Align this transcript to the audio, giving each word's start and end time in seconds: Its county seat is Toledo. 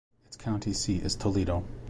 Its 0.25 0.35
county 0.35 0.73
seat 0.73 1.03
is 1.03 1.13
Toledo. 1.13 1.63